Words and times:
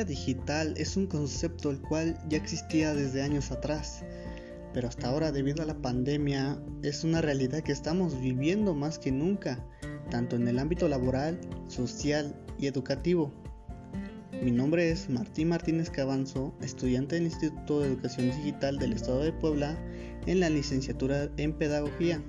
era 0.00 0.08
digital 0.08 0.72
es 0.78 0.96
un 0.96 1.06
concepto 1.06 1.70
el 1.70 1.78
cual 1.78 2.16
ya 2.26 2.38
existía 2.38 2.94
desde 2.94 3.20
años 3.20 3.50
atrás, 3.50 4.02
pero 4.72 4.88
hasta 4.88 5.08
ahora 5.08 5.30
debido 5.30 5.62
a 5.62 5.66
la 5.66 5.76
pandemia 5.76 6.58
es 6.82 7.04
una 7.04 7.20
realidad 7.20 7.60
que 7.60 7.72
estamos 7.72 8.18
viviendo 8.18 8.74
más 8.74 8.98
que 8.98 9.12
nunca, 9.12 9.62
tanto 10.10 10.36
en 10.36 10.48
el 10.48 10.58
ámbito 10.58 10.88
laboral, 10.88 11.38
social 11.68 12.34
y 12.58 12.66
educativo. 12.66 13.30
Mi 14.42 14.50
nombre 14.50 14.90
es 14.90 15.10
Martín 15.10 15.50
Martínez 15.50 15.90
Cabanzo, 15.90 16.54
estudiante 16.62 17.16
del 17.16 17.24
Instituto 17.24 17.80
de 17.80 17.88
Educación 17.88 18.30
Digital 18.30 18.78
del 18.78 18.94
Estado 18.94 19.22
de 19.22 19.34
Puebla 19.34 19.78
en 20.24 20.40
la 20.40 20.48
licenciatura 20.48 21.28
en 21.36 21.52
Pedagogía. 21.52 22.22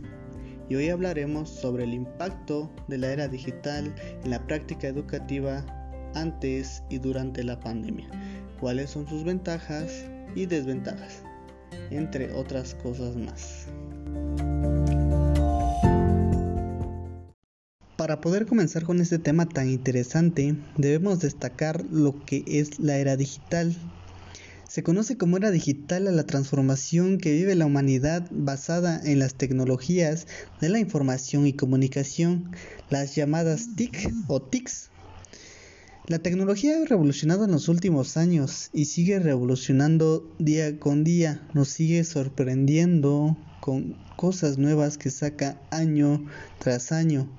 Y 0.67 0.75
hoy 0.75 0.89
hablaremos 0.89 1.49
sobre 1.49 1.85
el 1.85 1.93
impacto 1.93 2.69
de 2.89 2.97
la 2.97 3.13
era 3.13 3.29
digital 3.29 3.95
en 4.25 4.29
la 4.29 4.45
práctica 4.45 4.89
educativa 4.89 5.80
antes 6.15 6.83
y 6.89 6.99
durante 6.99 7.43
la 7.43 7.59
pandemia, 7.59 8.09
cuáles 8.59 8.89
son 8.89 9.07
sus 9.07 9.23
ventajas 9.23 10.05
y 10.35 10.45
desventajas, 10.45 11.23
entre 11.89 12.31
otras 12.33 12.75
cosas 12.75 13.15
más. 13.15 13.67
Para 18.01 18.19
poder 18.19 18.47
comenzar 18.47 18.83
con 18.83 18.99
este 18.99 19.19
tema 19.19 19.47
tan 19.47 19.69
interesante, 19.69 20.55
debemos 20.75 21.19
destacar 21.19 21.85
lo 21.91 22.25
que 22.25 22.43
es 22.47 22.79
la 22.79 22.97
era 22.97 23.15
digital. 23.15 23.75
Se 24.67 24.83
conoce 24.83 25.17
como 25.17 25.37
era 25.37 25.51
digital 25.51 26.07
a 26.07 26.11
la 26.11 26.25
transformación 26.25 27.17
que 27.17 27.33
vive 27.33 27.55
la 27.55 27.65
humanidad 27.65 28.27
basada 28.31 28.99
en 29.03 29.19
las 29.19 29.35
tecnologías 29.35 30.27
de 30.61 30.69
la 30.69 30.79
información 30.79 31.45
y 31.45 31.53
comunicación, 31.53 32.51
las 32.89 33.15
llamadas 33.15 33.75
TIC 33.75 34.11
o 34.27 34.41
TICs. 34.41 34.90
La 36.11 36.19
tecnología 36.19 36.75
ha 36.75 36.85
revolucionado 36.85 37.45
en 37.45 37.51
los 37.51 37.69
últimos 37.69 38.17
años 38.17 38.69
y 38.73 38.83
sigue 38.83 39.17
revolucionando 39.19 40.29
día 40.39 40.77
con 40.77 41.05
día, 41.05 41.47
nos 41.53 41.69
sigue 41.69 42.03
sorprendiendo 42.03 43.37
con 43.61 43.95
cosas 44.17 44.57
nuevas 44.57 44.97
que 44.97 45.09
saca 45.09 45.61
año 45.71 46.25
tras 46.59 46.91
año. 46.91 47.29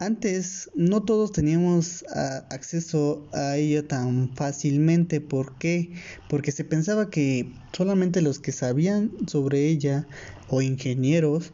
Antes 0.00 0.68
no 0.74 1.04
todos 1.04 1.30
teníamos 1.30 2.04
ah, 2.12 2.44
acceso 2.50 3.24
a 3.32 3.56
ella 3.56 3.86
tan 3.86 4.34
fácilmente. 4.34 5.20
¿Por 5.20 5.56
qué? 5.58 5.92
Porque 6.28 6.50
se 6.50 6.64
pensaba 6.64 7.08
que 7.08 7.52
solamente 7.70 8.20
los 8.20 8.40
que 8.40 8.50
sabían 8.50 9.12
sobre 9.28 9.68
ella 9.68 10.08
o 10.48 10.60
ingenieros 10.60 11.52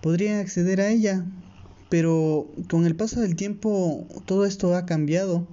podrían 0.00 0.38
acceder 0.38 0.80
a 0.80 0.90
ella. 0.90 1.26
Pero 1.88 2.50
con 2.68 2.86
el 2.86 2.96
paso 2.96 3.20
del 3.20 3.36
tiempo 3.36 4.08
todo 4.26 4.46
esto 4.46 4.74
ha 4.74 4.86
cambiado 4.86 5.46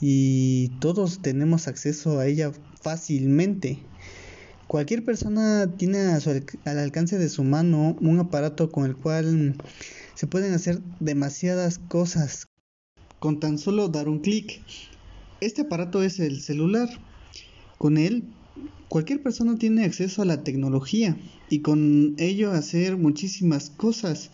y 0.00 0.68
todos 0.80 1.20
tenemos 1.20 1.68
acceso 1.68 2.18
a 2.18 2.26
ella 2.26 2.52
fácilmente. 2.80 3.78
Cualquier 4.66 5.04
persona 5.04 5.74
tiene 5.76 5.98
al 5.98 6.78
alcance 6.78 7.18
de 7.18 7.28
su 7.28 7.42
mano 7.42 7.96
un 8.00 8.20
aparato 8.20 8.70
con 8.70 8.86
el 8.86 8.96
cual 8.96 9.56
se 10.14 10.26
pueden 10.26 10.52
hacer 10.52 10.80
demasiadas 11.00 11.78
cosas 11.78 12.46
con 13.18 13.38
tan 13.38 13.58
solo 13.58 13.88
dar 13.88 14.08
un 14.08 14.20
clic. 14.20 14.62
Este 15.40 15.62
aparato 15.62 16.02
es 16.02 16.18
el 16.20 16.40
celular. 16.40 16.88
Con 17.78 17.98
él, 17.98 18.24
cualquier 18.88 19.22
persona 19.22 19.56
tiene 19.56 19.84
acceso 19.84 20.22
a 20.22 20.24
la 20.24 20.42
tecnología 20.42 21.16
y 21.48 21.60
con 21.60 22.14
ello 22.18 22.50
hacer 22.52 22.96
muchísimas 22.96 23.70
cosas. 23.70 24.30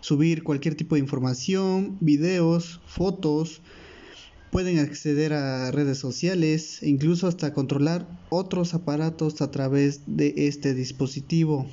Subir 0.00 0.42
cualquier 0.42 0.74
tipo 0.74 0.94
de 0.94 1.00
información, 1.00 1.96
videos, 2.00 2.80
fotos, 2.86 3.60
pueden 4.50 4.78
acceder 4.78 5.32
a 5.32 5.70
redes 5.70 5.98
sociales 5.98 6.82
e 6.82 6.88
incluso 6.88 7.26
hasta 7.26 7.52
controlar 7.52 8.06
otros 8.30 8.74
aparatos 8.74 9.42
a 9.42 9.50
través 9.50 10.02
de 10.06 10.34
este 10.36 10.74
dispositivo. 10.74 11.66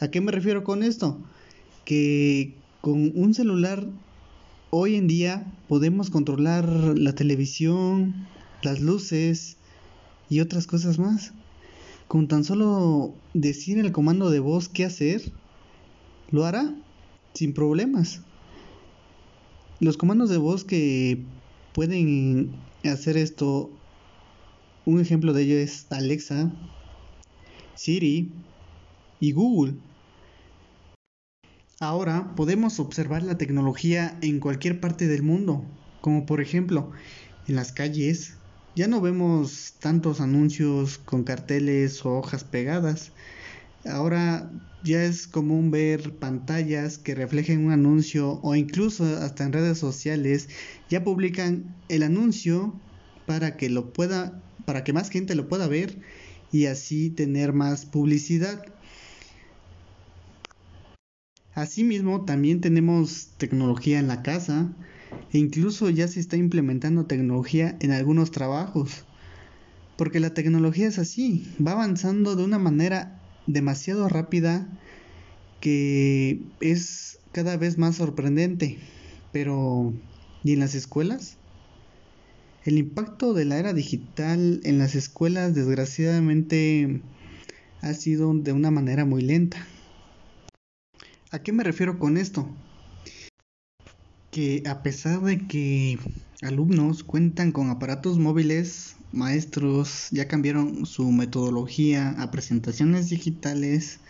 ¿A 0.00 0.08
qué 0.08 0.20
me 0.20 0.32
refiero 0.32 0.64
con 0.64 0.82
esto? 0.82 1.18
que 1.84 2.54
con 2.80 3.12
un 3.16 3.34
celular 3.34 3.86
hoy 4.70 4.96
en 4.96 5.08
día 5.08 5.52
podemos 5.68 6.10
controlar 6.10 6.66
la 6.66 7.14
televisión, 7.14 8.26
las 8.62 8.80
luces 8.80 9.56
y 10.28 10.40
otras 10.40 10.66
cosas 10.66 10.98
más. 10.98 11.32
Con 12.08 12.28
tan 12.28 12.44
solo 12.44 13.14
decir 13.34 13.78
el 13.78 13.92
comando 13.92 14.30
de 14.30 14.40
voz 14.40 14.68
qué 14.68 14.84
hacer, 14.84 15.32
lo 16.32 16.44
hará 16.44 16.74
sin 17.34 17.54
problemas. 17.54 18.22
Los 19.78 19.96
comandos 19.96 20.30
de 20.30 20.38
voz 20.38 20.64
que 20.64 21.24
pueden 21.72 22.56
hacer 22.84 23.16
esto, 23.16 23.70
un 24.84 25.00
ejemplo 25.00 25.32
de 25.32 25.42
ello 25.42 25.56
es 25.56 25.86
Alexa, 25.90 26.50
Siri 27.74 28.32
y 29.20 29.32
Google. 29.32 29.74
Ahora 31.80 32.34
podemos 32.36 32.78
observar 32.80 33.22
la 33.22 33.38
tecnología 33.38 34.16
en 34.22 34.40
cualquier 34.40 34.80
parte 34.80 35.08
del 35.08 35.22
mundo, 35.22 35.64
como 36.00 36.26
por 36.26 36.40
ejemplo 36.40 36.92
en 37.48 37.56
las 37.56 37.72
calles. 37.72 38.36
Ya 38.74 38.86
no 38.86 39.00
vemos 39.00 39.74
tantos 39.80 40.20
anuncios 40.20 40.98
con 40.98 41.24
carteles 41.24 42.06
o 42.06 42.16
hojas 42.18 42.44
pegadas. 42.44 43.12
Ahora 43.84 44.50
ya 44.84 45.04
es 45.04 45.26
común 45.26 45.70
ver 45.70 46.18
pantallas 46.18 46.98
que 46.98 47.14
reflejen 47.14 47.64
un 47.66 47.72
anuncio 47.72 48.40
o 48.42 48.54
incluso 48.54 49.04
hasta 49.04 49.44
en 49.44 49.52
redes 49.52 49.78
sociales 49.78 50.48
ya 50.88 51.04
publican 51.04 51.74
el 51.88 52.02
anuncio 52.02 52.80
para 53.26 53.56
que 53.56 53.68
lo 53.70 53.92
pueda 53.92 54.42
para 54.64 54.84
que 54.84 54.92
más 54.92 55.10
gente 55.10 55.34
lo 55.34 55.48
pueda 55.48 55.66
ver 55.66 56.00
y 56.52 56.66
así 56.66 57.10
tener 57.10 57.52
más 57.52 57.86
publicidad. 57.86 58.64
Asimismo, 61.54 62.24
también 62.24 62.60
tenemos 62.60 63.28
tecnología 63.38 63.98
en 63.98 64.08
la 64.08 64.22
casa 64.22 64.72
e 65.32 65.38
incluso 65.38 65.90
ya 65.90 66.08
se 66.08 66.20
está 66.20 66.36
implementando 66.36 67.06
tecnología 67.06 67.76
en 67.80 67.90
algunos 67.90 68.30
trabajos. 68.30 69.04
Porque 69.96 70.20
la 70.20 70.34
tecnología 70.34 70.88
es 70.88 70.98
así, 70.98 71.46
va 71.64 71.72
avanzando 71.72 72.36
de 72.36 72.44
una 72.44 72.58
manera 72.58 73.21
demasiado 73.46 74.08
rápida 74.08 74.68
que 75.60 76.42
es 76.60 77.18
cada 77.32 77.56
vez 77.56 77.78
más 77.78 77.96
sorprendente. 77.96 78.78
Pero, 79.32 79.94
¿y 80.42 80.52
en 80.52 80.60
las 80.60 80.74
escuelas? 80.74 81.38
El 82.64 82.78
impacto 82.78 83.32
de 83.34 83.44
la 83.44 83.58
era 83.58 83.72
digital 83.72 84.60
en 84.64 84.78
las 84.78 84.94
escuelas 84.94 85.54
desgraciadamente 85.54 87.00
ha 87.80 87.94
sido 87.94 88.32
de 88.34 88.52
una 88.52 88.70
manera 88.70 89.04
muy 89.04 89.22
lenta. 89.22 89.66
¿A 91.30 91.40
qué 91.40 91.52
me 91.52 91.64
refiero 91.64 91.98
con 91.98 92.16
esto? 92.16 92.48
Que 94.30 94.62
a 94.66 94.82
pesar 94.82 95.22
de 95.22 95.46
que 95.46 95.98
alumnos 96.42 97.02
cuentan 97.04 97.52
con 97.52 97.70
aparatos 97.70 98.18
móviles, 98.18 98.96
maestros 99.12 100.08
ya 100.10 100.28
cambiaron 100.28 100.86
su 100.86 101.10
metodología 101.12 102.10
a 102.18 102.30
presentaciones 102.30 103.10
digitales, 103.10 104.00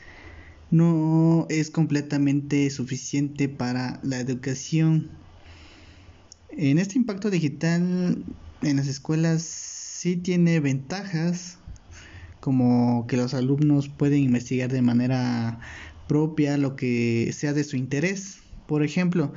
no 0.71 1.47
es 1.51 1.71
completamente 1.71 2.71
suficiente 2.71 3.49
para 3.49 4.01
la 4.03 4.21
educación. 4.21 5.11
En 6.51 6.79
este 6.79 6.99
impacto 6.99 7.31
digital 7.31 8.25
en 8.63 8.77
las 8.77 8.87
escuelas 8.87 9.43
sí 9.43 10.17
tiene 10.17 10.61
ventajas, 10.61 11.59
como 12.41 13.07
que 13.07 13.17
los 13.17 13.35
alumnos 13.35 13.89
pueden 13.89 14.21
investigar 14.21 14.73
de 14.73 14.83
manera 14.83 15.61
propia, 16.09 16.57
lo 16.57 16.75
que 16.75 17.33
sea 17.33 17.53
de 17.53 17.65
su 17.65 17.77
interés. 17.77 18.39
Por 18.67 18.83
ejemplo, 18.83 19.33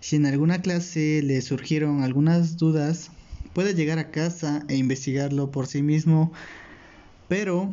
si 0.00 0.16
en 0.16 0.26
alguna 0.26 0.60
clase 0.60 1.22
le 1.22 1.40
surgieron 1.40 2.02
algunas 2.02 2.56
dudas, 2.56 3.10
puede 3.52 3.74
llegar 3.74 3.98
a 3.98 4.10
casa 4.10 4.64
e 4.68 4.76
investigarlo 4.76 5.50
por 5.50 5.66
sí 5.66 5.82
mismo, 5.82 6.32
pero 7.28 7.72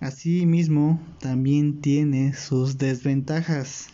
asimismo 0.00 1.00
también 1.20 1.80
tiene 1.80 2.34
sus 2.34 2.78
desventajas, 2.78 3.88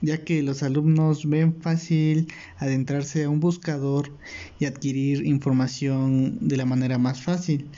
ya 0.00 0.24
que 0.24 0.42
los 0.42 0.62
alumnos 0.62 1.28
ven 1.28 1.60
fácil 1.60 2.28
adentrarse 2.58 3.24
a 3.24 3.30
un 3.30 3.40
buscador 3.40 4.10
y 4.58 4.66
adquirir 4.66 5.26
información 5.26 6.38
de 6.40 6.56
la 6.56 6.66
manera 6.66 6.98
más 6.98 7.22
fácil. 7.22 7.68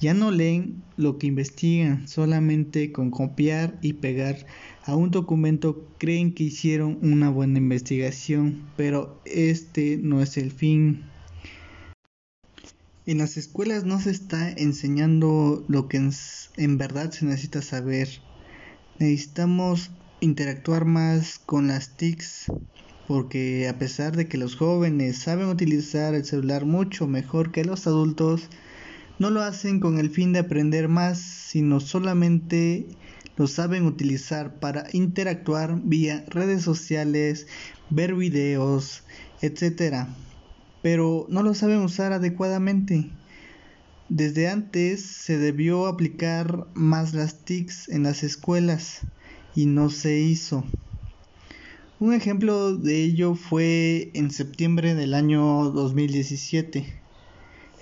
Ya 0.00 0.12
no 0.12 0.30
leen 0.30 0.82
lo 0.96 1.18
que 1.18 1.28
investigan, 1.28 2.06
solamente 2.08 2.92
con 2.92 3.10
copiar 3.10 3.78
y 3.80 3.94
pegar 3.94 4.44
a 4.84 4.96
un 4.96 5.10
documento 5.10 5.88
creen 5.98 6.34
que 6.34 6.44
hicieron 6.44 6.98
una 7.00 7.30
buena 7.30 7.58
investigación, 7.58 8.64
pero 8.76 9.20
este 9.24 9.96
no 9.96 10.20
es 10.20 10.36
el 10.36 10.50
fin. 10.50 11.04
En 13.06 13.18
las 13.18 13.36
escuelas 13.36 13.84
no 13.84 14.00
se 14.00 14.10
está 14.10 14.50
enseñando 14.50 15.62
lo 15.68 15.88
que 15.88 15.98
en, 16.56 16.78
verdad 16.78 17.10
se 17.10 17.26
necesita 17.26 17.60
saber. 17.60 18.08
Necesitamos 18.98 19.90
interactuar 20.20 20.86
más 20.86 21.38
con 21.38 21.68
las 21.68 21.98
TICs 21.98 22.46
porque 23.06 23.68
a 23.68 23.78
pesar 23.78 24.16
de 24.16 24.26
que 24.26 24.38
los 24.38 24.56
jóvenes 24.56 25.18
saben 25.18 25.48
utilizar 25.48 26.14
el 26.14 26.24
celular 26.24 26.64
mucho 26.64 27.06
mejor 27.06 27.52
que 27.52 27.66
los 27.66 27.86
adultos, 27.86 28.48
no 29.18 29.28
lo 29.28 29.42
hacen 29.42 29.80
con 29.80 29.98
el 29.98 30.08
fin 30.08 30.32
de 30.32 30.38
aprender 30.38 30.88
más, 30.88 31.18
sino 31.18 31.80
solamente 31.80 32.86
lo 33.36 33.48
saben 33.48 33.84
utilizar 33.84 34.58
para 34.60 34.86
interactuar 34.92 35.78
vía 35.84 36.24
redes 36.28 36.62
sociales, 36.62 37.48
ver 37.90 38.14
videos, 38.14 39.02
etc. 39.42 40.06
Pero 40.84 41.24
no 41.30 41.42
lo 41.42 41.54
saben 41.54 41.78
usar 41.78 42.12
adecuadamente. 42.12 43.10
Desde 44.10 44.48
antes 44.48 45.02
se 45.02 45.38
debió 45.38 45.86
aplicar 45.86 46.66
más 46.74 47.14
las 47.14 47.42
TICs 47.42 47.88
en 47.88 48.02
las 48.02 48.22
escuelas 48.22 49.00
y 49.54 49.64
no 49.64 49.88
se 49.88 50.20
hizo. 50.20 50.62
Un 52.00 52.12
ejemplo 52.12 52.76
de 52.76 53.02
ello 53.02 53.34
fue 53.34 54.10
en 54.12 54.30
septiembre 54.30 54.94
del 54.94 55.14
año 55.14 55.70
2017, 55.70 56.84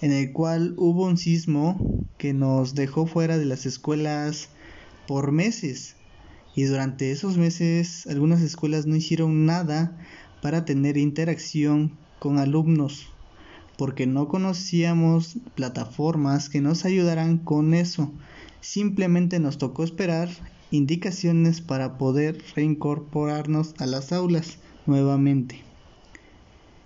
en 0.01 0.13
el 0.13 0.31
cual 0.31 0.75
hubo 0.77 1.07
un 1.07 1.19
sismo 1.19 2.07
que 2.19 2.33
nos 2.33 2.77
dejó 2.77 3.09
fuera 3.09 3.37
de 3.37 3.47
las 3.47 3.67
escuelas 3.67 4.49
por 5.09 5.33
meses. 5.33 5.97
Y 6.55 6.63
durante 6.63 7.11
esos 7.11 7.37
meses 7.37 8.07
algunas 8.07 8.43
escuelas 8.43 8.87
no 8.87 8.95
hicieron 8.95 9.45
nada 9.45 9.99
para 10.41 10.65
tener 10.65 10.97
interacción 10.97 11.99
con 12.23 12.39
alumnos, 12.39 13.09
porque 13.77 14.07
no 14.07 14.29
conocíamos 14.29 15.39
plataformas 15.57 16.49
que 16.49 16.61
nos 16.61 16.85
ayudaran 16.85 17.37
con 17.37 17.75
eso. 17.75 18.13
Simplemente 18.61 19.41
nos 19.41 19.59
tocó 19.59 19.83
esperar 19.83 20.29
indicaciones 20.71 21.61
para 21.61 21.99
poder 21.99 22.41
reincorporarnos 22.55 23.75
a 23.79 23.87
las 23.87 24.13
aulas 24.13 24.59
nuevamente. 24.87 25.63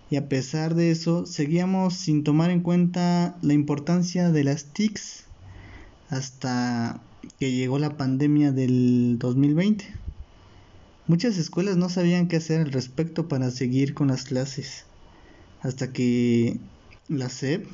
Y 0.09 0.17
a 0.17 0.27
pesar 0.31 0.75
de 0.75 0.91
eso, 0.91 1.27
seguíamos 1.27 1.93
sin 1.93 2.25
tomar 2.25 2.49
en 2.49 2.62
cuenta 2.62 3.37
la 3.43 3.53
importancia 3.53 4.32
de 4.32 4.43
las 4.43 4.73
TICs 4.73 5.27
hasta 6.09 7.03
que 7.39 7.53
llegó 7.53 7.79
la 7.79 7.99
pandemia 7.99 8.53
del 8.53 9.19
2020. 9.19 9.85
Muchas 11.06 11.37
escuelas 11.37 11.77
no 11.77 11.91
sabían 11.91 12.27
qué 12.27 12.37
hacer 12.37 12.62
al 12.62 12.73
respecto 12.73 13.29
para 13.29 13.50
seguir 13.50 13.93
con 13.93 14.09
las 14.09 14.25
clases, 14.25 14.87
hasta 15.67 15.93
que 15.93 16.61
la 17.09 17.29
SEP 17.29 17.67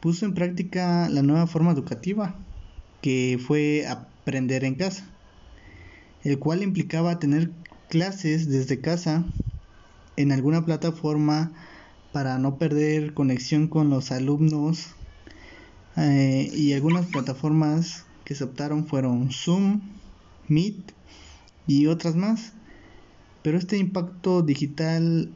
puso 0.00 0.26
en 0.26 0.34
práctica 0.34 1.08
la 1.08 1.22
nueva 1.22 1.46
forma 1.46 1.72
educativa, 1.72 2.34
que 3.00 3.40
fue 3.44 3.86
aprender 3.86 4.64
en 4.64 4.74
casa, 4.74 5.08
el 6.22 6.38
cual 6.38 6.62
implicaba 6.62 7.18
tener 7.18 7.50
clases 7.88 8.48
desde 8.48 8.80
casa 8.80 9.24
en 10.16 10.32
alguna 10.32 10.64
plataforma 10.64 11.52
para 12.12 12.38
no 12.38 12.58
perder 12.58 13.14
conexión 13.14 13.68
con 13.68 13.88
los 13.88 14.12
alumnos 14.12 14.88
eh, 15.96 16.50
y 16.52 16.74
algunas 16.74 17.06
plataformas 17.06 18.04
que 18.24 18.34
se 18.34 18.44
optaron 18.44 18.86
fueron 18.86 19.30
Zoom, 19.30 19.80
Meet 20.48 20.92
y 21.66 21.86
otras 21.86 22.16
más. 22.16 22.52
Pero 23.42 23.58
este 23.58 23.78
impacto 23.78 24.42
digital 24.42 25.32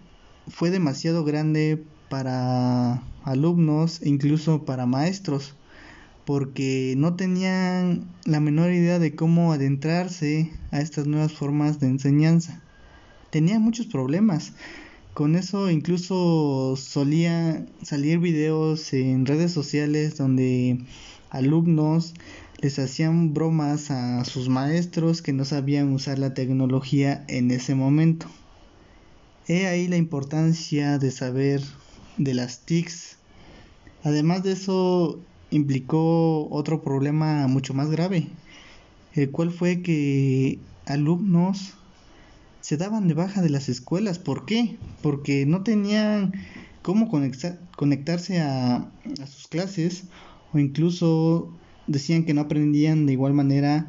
fue 0.48 0.70
demasiado 0.70 1.24
grande 1.24 1.84
para 2.08 3.02
alumnos 3.24 4.00
e 4.02 4.08
incluso 4.08 4.64
para 4.64 4.86
maestros 4.86 5.54
porque 6.26 6.94
no 6.96 7.14
tenían 7.14 8.08
la 8.24 8.40
menor 8.40 8.72
idea 8.72 8.98
de 8.98 9.14
cómo 9.14 9.52
adentrarse 9.52 10.50
a 10.72 10.80
estas 10.80 11.06
nuevas 11.06 11.32
formas 11.32 11.78
de 11.78 11.86
enseñanza. 11.86 12.60
Tenían 13.30 13.62
muchos 13.62 13.86
problemas. 13.86 14.52
Con 15.14 15.36
eso 15.36 15.70
incluso 15.70 16.74
solía 16.76 17.64
salir 17.82 18.18
videos 18.18 18.92
en 18.92 19.24
redes 19.24 19.52
sociales 19.52 20.18
donde 20.18 20.80
alumnos 21.30 22.12
les 22.60 22.78
hacían 22.80 23.32
bromas 23.32 23.92
a 23.92 24.24
sus 24.24 24.48
maestros 24.48 25.22
que 25.22 25.32
no 25.32 25.44
sabían 25.44 25.92
usar 25.92 26.18
la 26.18 26.34
tecnología 26.34 27.24
en 27.28 27.52
ese 27.52 27.76
momento. 27.76 28.26
He 29.48 29.68
ahí 29.68 29.86
la 29.86 29.96
importancia 29.96 30.98
de 30.98 31.12
saber 31.12 31.62
de 32.16 32.34
las 32.34 32.62
TICs. 32.62 33.16
Además 34.02 34.42
de 34.42 34.50
eso, 34.50 35.20
implicó 35.50 36.48
otro 36.50 36.82
problema 36.82 37.46
mucho 37.46 37.72
más 37.72 37.88
grave, 37.88 38.26
el 39.14 39.30
cual 39.30 39.52
fue 39.52 39.82
que 39.82 40.58
alumnos 40.84 41.74
se 42.60 42.76
daban 42.76 43.06
de 43.06 43.14
baja 43.14 43.40
de 43.40 43.50
las 43.50 43.68
escuelas. 43.68 44.18
¿Por 44.18 44.46
qué? 44.46 44.78
Porque 45.00 45.46
no 45.46 45.62
tenían 45.62 46.32
cómo 46.82 47.08
conectarse 47.76 48.40
a, 48.40 48.76
a 48.76 49.26
sus 49.28 49.46
clases 49.46 50.06
o 50.52 50.58
incluso 50.58 51.52
decían 51.86 52.24
que 52.24 52.34
no 52.34 52.40
aprendían 52.40 53.06
de 53.06 53.12
igual 53.12 53.32
manera 53.32 53.86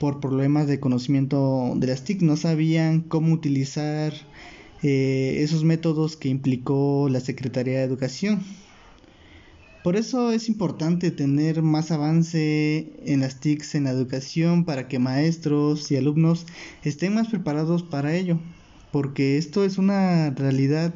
por 0.00 0.18
problemas 0.18 0.66
de 0.66 0.80
conocimiento 0.80 1.74
de 1.76 1.86
las 1.86 2.02
TIC, 2.02 2.22
no 2.22 2.36
sabían 2.36 3.02
cómo 3.02 3.32
utilizar 3.32 4.14
eh, 4.82 5.42
esos 5.42 5.64
métodos 5.64 6.16
que 6.16 6.28
implicó 6.28 7.08
la 7.10 7.20
Secretaría 7.20 7.78
de 7.78 7.84
Educación. 7.84 8.42
Por 9.82 9.96
eso 9.96 10.30
es 10.30 10.48
importante 10.48 11.10
tener 11.10 11.62
más 11.62 11.90
avance 11.90 12.92
en 13.04 13.20
las 13.20 13.40
TICs 13.40 13.74
en 13.74 13.84
la 13.84 13.90
educación 13.90 14.64
para 14.64 14.88
que 14.88 14.98
maestros 14.98 15.90
y 15.90 15.96
alumnos 15.96 16.46
estén 16.82 17.14
más 17.14 17.28
preparados 17.28 17.82
para 17.82 18.14
ello, 18.14 18.38
porque 18.92 19.38
esto 19.38 19.64
es 19.64 19.78
una 19.78 20.30
realidad 20.30 20.94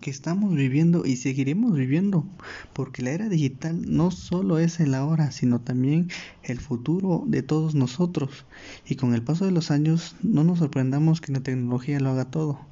que 0.00 0.10
estamos 0.10 0.54
viviendo 0.54 1.06
y 1.06 1.16
seguiremos 1.16 1.74
viviendo, 1.74 2.26
porque 2.72 3.02
la 3.02 3.10
era 3.10 3.28
digital 3.28 3.82
no 3.86 4.10
solo 4.10 4.58
es 4.58 4.80
el 4.80 4.94
ahora, 4.94 5.30
sino 5.32 5.60
también 5.60 6.08
el 6.42 6.60
futuro 6.60 7.24
de 7.26 7.42
todos 7.42 7.74
nosotros. 7.74 8.46
Y 8.86 8.96
con 8.96 9.14
el 9.14 9.22
paso 9.22 9.44
de 9.44 9.52
los 9.52 9.70
años 9.70 10.16
no 10.22 10.44
nos 10.44 10.58
sorprendamos 10.58 11.20
que 11.20 11.32
la 11.32 11.40
tecnología 11.40 12.00
lo 12.00 12.10
haga 12.10 12.30
todo 12.30 12.69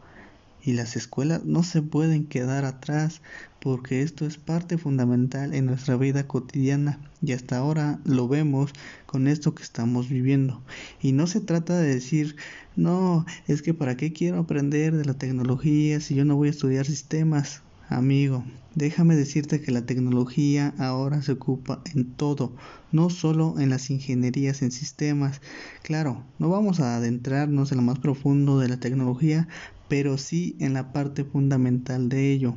y 0.69 0.75
las 0.75 0.97
escuelas 0.97 1.47
no 1.47 1.62
se 1.62 1.81
pueden 1.81 2.26
quedar 2.26 2.67
atrás 2.67 3.23
porque 3.59 4.03
esto 4.03 4.26
es 4.26 4.37
parte 4.37 4.76
fundamental 4.76 5.55
en 5.55 5.65
nuestra 5.65 5.97
vida 5.97 6.26
cotidiana 6.26 7.00
y 7.23 7.32
hasta 7.32 7.56
ahora 7.56 8.00
lo 8.05 8.29
vemos 8.29 8.73
con 9.06 9.29
esto 9.29 9.55
que 9.55 9.62
estamos 9.62 10.11
viviendo. 10.11 10.61
Y 11.00 11.12
no 11.12 11.26
se 11.26 11.41
trata 11.41 11.79
de 11.79 11.94
decir, 11.94 12.37
no, 12.76 13.25
es 13.47 13.62
que 13.62 13.73
para 13.73 13.97
qué 13.97 14.12
quiero 14.12 14.41
aprender 14.41 14.94
de 14.94 15.06
la 15.06 15.15
tecnología 15.15 16.00
si 16.00 16.15
yo 16.15 16.26
no 16.26 16.37
voy 16.37 16.49
a 16.49 16.50
estudiar 16.50 16.85
sistemas. 16.85 17.63
Amigo, 17.89 18.44
déjame 18.75 19.17
decirte 19.17 19.63
que 19.63 19.72
la 19.72 19.87
tecnología 19.87 20.75
ahora 20.77 21.22
se 21.22 21.32
ocupa 21.32 21.81
en 21.94 22.13
todo, 22.13 22.53
no 22.93 23.08
solo 23.08 23.58
en 23.58 23.70
las 23.70 23.89
ingenierías 23.89 24.60
en 24.60 24.72
sistemas. 24.72 25.41
Claro, 25.82 26.22
no 26.39 26.51
vamos 26.51 26.81
a 26.81 26.96
adentrarnos 26.96 27.72
en 27.72 27.79
lo 27.79 27.82
más 27.84 27.98
profundo 27.98 28.58
de 28.58 28.69
la 28.69 28.77
tecnología, 28.77 29.48
pero 29.89 30.19
sí 30.19 30.57
en 30.61 30.75
la 30.75 30.93
parte 30.93 31.25
fundamental 31.25 32.09
de 32.09 32.33
ello. 32.33 32.57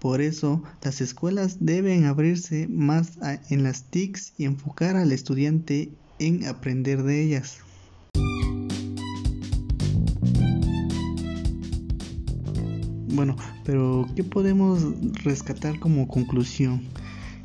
Por 0.00 0.22
eso, 0.22 0.62
las 0.82 1.00
escuelas 1.00 1.58
deben 1.60 2.06
abrirse 2.06 2.66
más 2.68 3.18
en 3.50 3.62
las 3.62 3.84
TICs 3.84 4.32
y 4.38 4.46
enfocar 4.46 4.96
al 4.96 5.12
estudiante 5.12 5.92
en 6.18 6.46
aprender 6.46 7.02
de 7.02 7.22
ellas. 7.22 7.58
Bueno, 13.12 13.36
pero 13.64 14.08
¿qué 14.16 14.24
podemos 14.24 14.82
rescatar 15.24 15.78
como 15.78 16.08
conclusión? 16.08 16.82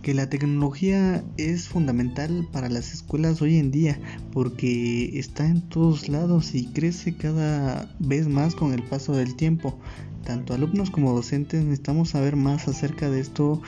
Que 0.06 0.14
la 0.14 0.30
tecnología 0.30 1.24
es 1.36 1.68
fundamental 1.68 2.48
para 2.52 2.70
las 2.70 2.94
escuelas 2.94 3.42
hoy 3.42 3.58
en 3.58 3.72
día 3.72 4.00
porque 4.34 5.18
está 5.18 5.48
en 5.48 5.62
todos 5.62 6.10
lados 6.10 6.54
y 6.54 6.68
crece 6.68 7.18
cada 7.18 7.92
vez 7.98 8.28
más 8.28 8.54
con 8.54 8.72
el 8.72 8.84
paso 8.84 9.14
del 9.14 9.36
tiempo. 9.36 9.80
Tanto 10.24 10.54
alumnos 10.54 10.92
como 10.92 11.16
docentes 11.16 11.64
necesitamos 11.64 12.10
saber 12.10 12.36
más 12.36 12.68
acerca 12.68 13.10
de 13.10 13.20
esto 13.20 13.64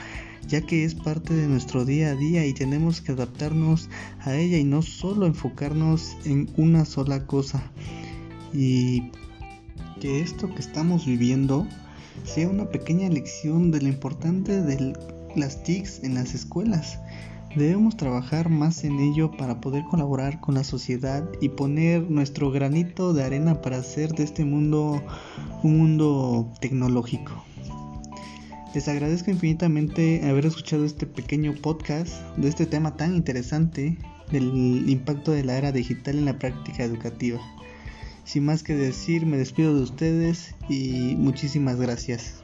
ya 0.46 0.60
que 0.60 0.84
es 0.84 0.94
parte 0.94 1.34
de 1.34 1.48
nuestro 1.48 1.84
día 1.84 2.10
a 2.10 2.14
día 2.14 2.46
y 2.46 2.52
tenemos 2.52 3.00
que 3.00 3.10
adaptarnos 3.10 3.90
a 4.20 4.36
ella 4.36 4.58
y 4.58 4.64
no 4.64 4.82
solo 4.82 5.26
enfocarnos 5.26 6.16
en 6.24 6.48
una 6.56 6.84
sola 6.84 7.26
cosa. 7.26 7.68
Y 8.52 9.10
que 10.00 10.20
esto 10.20 10.54
que 10.54 10.60
estamos 10.60 11.04
viviendo 11.04 11.66
sea 12.22 12.48
una 12.48 12.70
pequeña 12.70 13.08
lección 13.08 13.72
de 13.72 13.82
lo 13.82 13.88
importante 13.88 14.62
del 14.62 14.96
las 15.36 15.62
TICs 15.62 16.02
en 16.04 16.14
las 16.14 16.34
escuelas. 16.34 16.98
Debemos 17.56 17.96
trabajar 17.96 18.50
más 18.50 18.84
en 18.84 19.00
ello 19.00 19.30
para 19.30 19.60
poder 19.60 19.84
colaborar 19.84 20.40
con 20.40 20.54
la 20.54 20.64
sociedad 20.64 21.28
y 21.40 21.48
poner 21.48 22.10
nuestro 22.10 22.50
granito 22.50 23.14
de 23.14 23.24
arena 23.24 23.62
para 23.62 23.78
hacer 23.78 24.12
de 24.12 24.24
este 24.24 24.44
mundo 24.44 25.02
un 25.62 25.78
mundo 25.78 26.52
tecnológico. 26.60 27.44
Les 28.74 28.86
agradezco 28.86 29.30
infinitamente 29.30 30.28
haber 30.28 30.44
escuchado 30.46 30.84
este 30.84 31.06
pequeño 31.06 31.54
podcast 31.54 32.12
de 32.36 32.48
este 32.48 32.66
tema 32.66 32.96
tan 32.96 33.16
interesante 33.16 33.96
del 34.30 34.84
impacto 34.88 35.32
de 35.32 35.42
la 35.42 35.56
era 35.56 35.72
digital 35.72 36.18
en 36.18 36.26
la 36.26 36.38
práctica 36.38 36.84
educativa. 36.84 37.40
Sin 38.24 38.44
más 38.44 38.62
que 38.62 38.76
decir, 38.76 39.24
me 39.24 39.38
despido 39.38 39.74
de 39.74 39.80
ustedes 39.80 40.54
y 40.68 41.14
muchísimas 41.16 41.80
gracias. 41.80 42.37